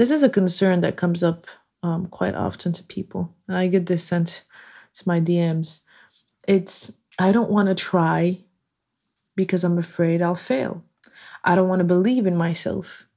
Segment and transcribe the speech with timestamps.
[0.00, 1.46] this is a concern that comes up
[1.82, 4.44] um, quite often to people, and I get this sent
[4.94, 5.80] to my DMs.
[6.48, 8.38] It's I don't want to try
[9.36, 10.82] because I'm afraid I'll fail.
[11.44, 13.08] I don't want to believe in myself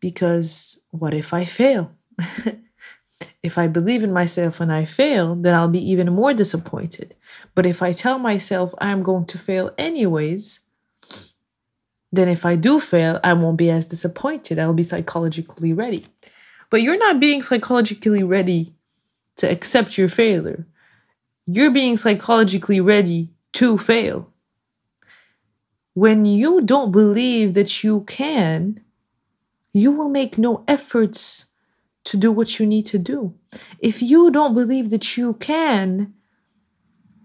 [0.00, 1.92] because what if I fail?
[3.44, 7.14] if I believe in myself and I fail, then I'll be even more disappointed.
[7.54, 10.58] But if I tell myself I'm going to fail anyways,
[12.12, 14.58] then if I do fail, I won't be as disappointed.
[14.58, 16.06] I'll be psychologically ready.
[16.72, 18.74] But you're not being psychologically ready
[19.36, 20.66] to accept your failure.
[21.46, 24.32] You're being psychologically ready to fail.
[25.92, 28.80] When you don't believe that you can,
[29.74, 31.44] you will make no efforts
[32.04, 33.34] to do what you need to do.
[33.78, 36.14] If you don't believe that you can,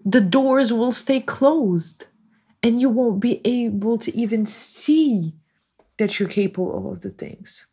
[0.04, 2.08] the doors will stay closed
[2.62, 5.36] and you won't be able to even see
[5.96, 7.68] that you're capable of the things.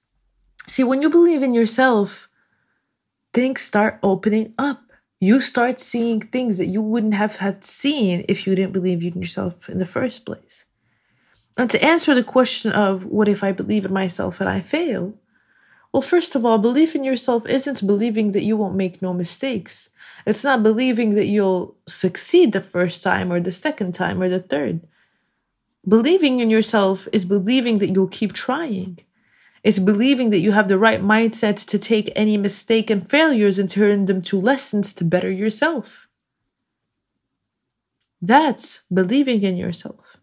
[0.66, 2.29] See, when you believe in yourself,
[3.32, 4.80] things start opening up.
[5.20, 9.20] You start seeing things that you wouldn't have had seen if you didn't believe in
[9.20, 10.66] yourself in the first place.
[11.57, 15.15] And to answer the question of what if I believe in myself and I fail?
[15.92, 19.90] Well, first of all, belief in yourself isn't believing that you won't make no mistakes.
[20.26, 24.40] It's not believing that you'll succeed the first time or the second time or the
[24.40, 24.80] third.
[25.87, 28.98] Believing in yourself is believing that you'll keep trying.
[29.65, 33.68] It's believing that you have the right mindset to take any mistake and failures and
[33.68, 36.07] turn them to lessons to better yourself.
[38.20, 40.18] That's believing in yourself.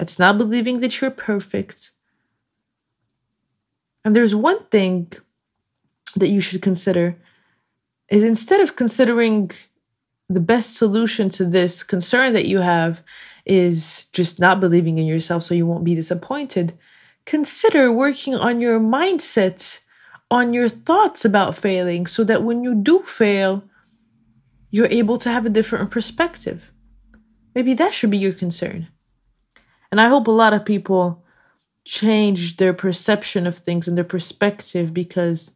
[0.00, 1.92] It's not believing that you're perfect.
[4.04, 5.12] And there's one thing
[6.16, 7.16] that you should consider
[8.08, 9.52] is instead of considering
[10.28, 13.04] the best solution to this concern that you have
[13.44, 16.76] is just not believing in yourself so you won't be disappointed,
[17.26, 19.80] consider working on your mindset,
[20.30, 23.64] on your thoughts about failing so that when you do fail,
[24.70, 26.72] you're able to have a different perspective.
[27.54, 28.88] Maybe that should be your concern.
[29.90, 31.24] And I hope a lot of people
[31.84, 35.52] change their perception of things and their perspective because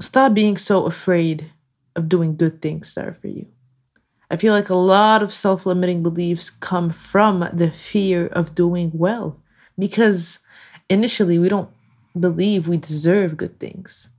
[0.00, 1.50] stop being so afraid
[1.94, 3.46] of doing good things that are for you.
[4.30, 8.90] I feel like a lot of self limiting beliefs come from the fear of doing
[8.94, 9.40] well
[9.78, 10.40] because
[10.88, 11.70] initially we don't
[12.18, 14.10] believe we deserve good things.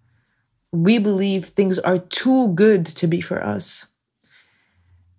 [0.72, 3.88] We believe things are too good to be for us.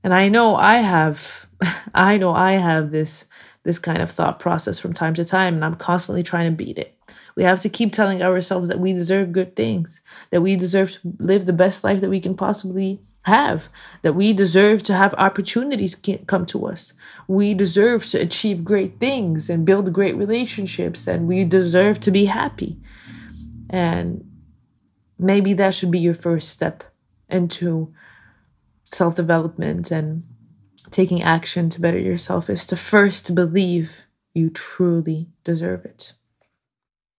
[0.04, 1.46] And I know I have,
[1.94, 3.24] I know I have this
[3.64, 6.78] this kind of thought process from time to time, and I'm constantly trying to beat
[6.78, 6.96] it.
[7.36, 10.00] We have to keep telling ourselves that we deserve good things,
[10.30, 13.68] that we deserve to live the best life that we can possibly have,
[14.02, 15.94] that we deserve to have opportunities
[16.26, 16.92] come to us.
[17.28, 22.24] We deserve to achieve great things and build great relationships, and we deserve to be
[22.24, 22.78] happy.
[23.70, 24.24] And
[25.18, 26.84] maybe that should be your first step
[27.28, 27.92] into
[28.84, 30.24] self development and
[30.90, 36.14] taking action to better yourself is to first believe you truly deserve it.